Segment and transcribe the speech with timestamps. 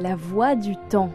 [0.00, 1.10] La voix du temps.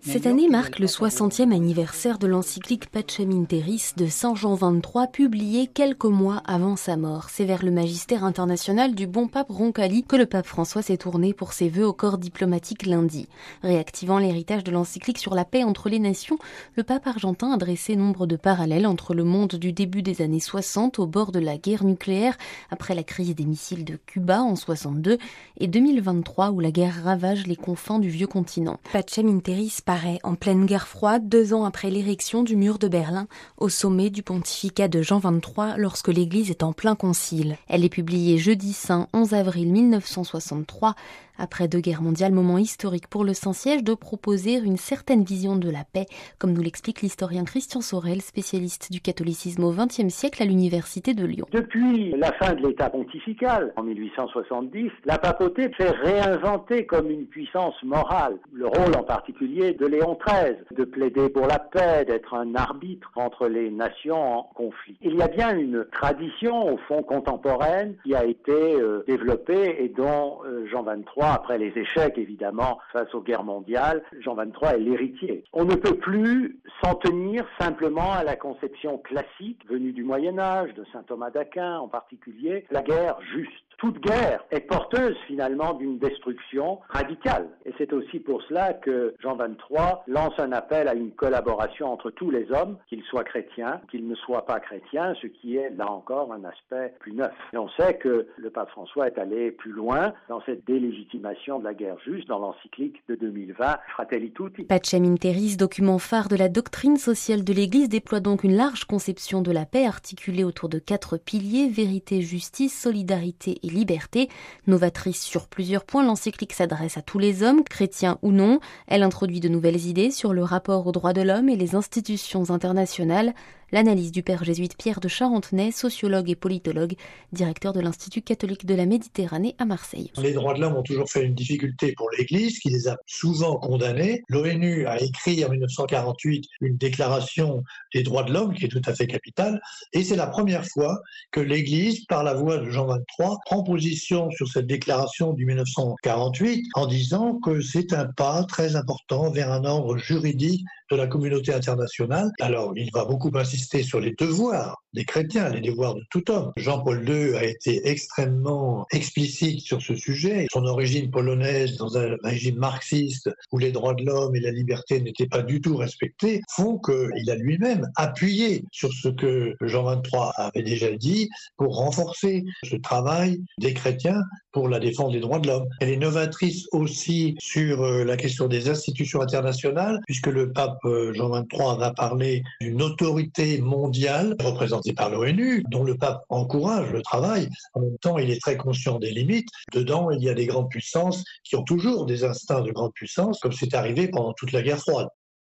[0.00, 5.06] Cette année marque le 60e anniversaire de l'encyclique Pacem in Terris de Saint Jean XXIII,
[5.12, 7.28] publiée quelques mois avant sa mort.
[7.28, 11.34] C'est vers le magistère international du bon pape Roncalli que le pape François s'est tourné
[11.34, 13.28] pour ses vœux au corps diplomatique lundi.
[13.62, 16.38] Réactivant l'héritage de l'encyclique sur la paix entre les nations,
[16.76, 20.40] le pape argentin a dressé nombre de parallèles entre le monde du début des années
[20.40, 22.38] 60 au bord de la guerre nucléaire
[22.70, 25.18] après la crise des missiles de Cuba en 62
[25.58, 28.80] et 2023 où la guerre ravage les confins du vieux continent.
[28.90, 32.88] Pacem in Terris paraît en pleine guerre froide deux ans après l'érection du mur de
[32.88, 33.26] Berlin
[33.58, 37.58] au sommet du pontificat de Jean XXIII lorsque l'église est en plein concile.
[37.68, 40.94] Elle est publiée jeudi saint 11 avril 1963
[41.38, 45.70] après deux guerres mondiales, moment historique pour le Saint-Siège de proposer une certaine vision de
[45.70, 46.06] la paix,
[46.38, 51.24] comme nous l'explique l'historien Christian Sorel, spécialiste du catholicisme au XXe siècle à l'Université de
[51.24, 51.46] Lyon.
[51.52, 57.74] Depuis la fin de l'État pontifical, en 1870, la papauté s'est réinventée comme une puissance
[57.82, 58.38] morale.
[58.52, 63.10] Le rôle en particulier de Léon XIII, de plaider pour la paix, d'être un arbitre
[63.16, 64.96] entre les nations en conflit.
[65.02, 69.88] Il y a bien une tradition, au fond, contemporaine qui a été euh, développée et
[69.88, 74.78] dont euh, Jean XXIII après les échecs évidemment face aux guerres mondiales, Jean XXIII est
[74.78, 75.44] l'héritier.
[75.52, 80.74] On ne peut plus s'en tenir simplement à la conception classique venue du Moyen Âge,
[80.74, 85.98] de saint Thomas d'Aquin en particulier, la guerre juste toute guerre est porteuse finalement d'une
[85.98, 87.48] destruction radicale.
[87.64, 92.10] Et c'est aussi pour cela que Jean XXIII lance un appel à une collaboration entre
[92.10, 95.90] tous les hommes, qu'ils soient chrétiens, qu'ils ne soient pas chrétiens, ce qui est là
[95.90, 97.32] encore un aspect plus neuf.
[97.52, 101.64] Et on sait que le pape François est allé plus loin dans cette délégitimation de
[101.64, 104.64] la guerre juste dans l'encyclique de 2020 Fratelli Tutti.
[104.64, 108.86] Pacem in Terris, document phare de la doctrine sociale de l'Église, déploie donc une large
[108.86, 114.28] conception de la paix articulée autour de quatre piliers vérité, justice, solidarité et liberté.
[114.66, 118.60] Novatrice sur plusieurs points, l'encyclique s'adresse à tous les hommes, chrétiens ou non.
[118.86, 122.50] Elle introduit de nouvelles idées sur le rapport aux droits de l'homme et les institutions
[122.50, 123.34] internationales.
[123.70, 126.94] L'analyse du père jésuite Pierre de Charentenay, sociologue et politologue,
[127.32, 130.10] directeur de l'Institut catholique de la Méditerranée à Marseille.
[130.16, 133.56] Les droits de l'homme ont toujours fait une difficulté pour l'Église, qui les a souvent
[133.58, 134.22] condamnés.
[134.30, 137.62] L'ONU a écrit en 1948 une déclaration
[137.92, 139.60] des droits de l'homme qui est tout à fait capitale,
[139.92, 144.30] et c'est la première fois que l'Église, par la voix de Jean XXIII, prend position
[144.30, 149.64] sur cette déclaration du 1948 en disant que c'est un pas très important vers un
[149.64, 152.30] ordre juridique de la communauté internationale.
[152.40, 156.52] Alors, il va beaucoup insister sur les devoirs des chrétiens, les devoirs de tout homme.
[156.56, 160.46] Jean-Paul II a été extrêmement explicite sur ce sujet.
[160.50, 165.00] Son origine polonaise dans un régime marxiste où les droits de l'homme et la liberté
[165.00, 170.32] n'étaient pas du tout respectés font qu'il a lui-même appuyé sur ce que Jean XXIII
[170.36, 175.48] avait déjà dit pour renforcer ce travail des chrétiens pour la défense des droits de
[175.48, 175.68] l'homme.
[175.80, 181.12] Elle est novatrice aussi sur euh, la question des institutions internationales puisque le pape euh,
[181.12, 187.00] Jean XXIII va parler d'une autorité mondiale représentée par l'ONU, dont le pape encourage le
[187.00, 187.48] travail.
[187.72, 189.48] En même temps, il est très conscient des limites.
[189.72, 193.40] Dedans, il y a des grandes puissances qui ont toujours des instincts de grande puissance,
[193.40, 195.08] comme c'est arrivé pendant toute la guerre froide.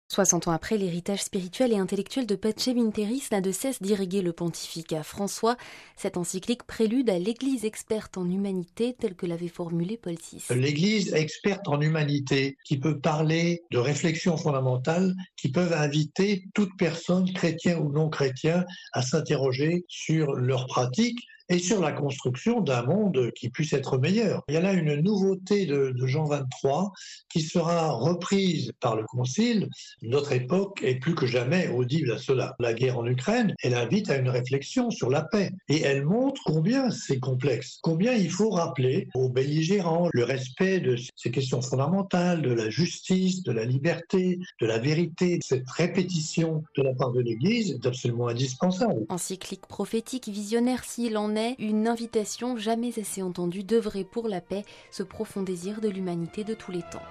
[0.09, 5.03] 60 ans après, l'héritage spirituel et intellectuel de Terris n'a de cesse d'irriguer le pontificat
[5.03, 5.57] François.
[5.97, 10.45] Cette encyclique prélude à l'Église experte en humanité telle que l'avait formulée Paul VI.
[10.55, 17.33] L'Église experte en humanité qui peut parler de réflexions fondamentales qui peuvent inviter toute personne,
[17.33, 23.31] chrétien ou non chrétien, à s'interroger sur leurs pratiques, et sur la construction d'un monde
[23.35, 24.43] qui puisse être meilleur.
[24.49, 26.93] Il y a là une nouveauté de, Jean 23
[27.29, 29.69] qui sera reprise par le Concile.
[30.03, 32.55] Notre époque est plus que jamais audible à cela.
[32.59, 36.41] La guerre en Ukraine, elle invite à une réflexion sur la paix et elle montre
[36.45, 42.43] combien c'est complexe, combien il faut rappeler aux belligérants le respect de ces questions fondamentales,
[42.43, 45.39] de la justice, de la liberté, de la vérité.
[45.43, 49.07] Cette répétition de la part de l'Église est absolument indispensable.
[49.09, 55.03] Encyclique prophétique visionnaire s'il en une invitation jamais assez entendue d'œuvrer pour la paix, ce
[55.03, 57.03] profond désir de l'humanité de tous les temps.